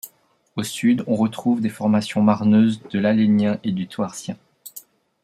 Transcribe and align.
Au 0.55 0.63
sud, 0.63 1.03
on 1.05 1.13
retrouve 1.15 1.61
des 1.61 1.69
formations 1.69 2.23
marneuses 2.23 2.81
de 2.89 2.97
l'Aalénien 2.97 3.59
et 3.63 3.71
du 3.71 3.87
Toarcien. 3.87 4.35